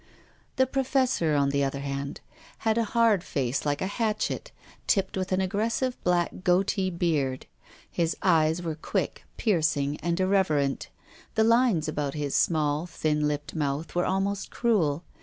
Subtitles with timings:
[0.55, 2.21] The Pro fessor, on the other hand,
[2.65, 4.49] had a hard face like a hatchet,
[4.87, 7.45] tipped with an aggressive black goatee beard.
[7.87, 10.87] His eyes were quick, piercing and irrev erent.
[11.35, 15.03] The lines about his small, thin lipped mouth were almost cruel.